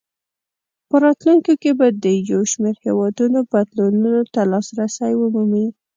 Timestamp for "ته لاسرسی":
4.33-5.13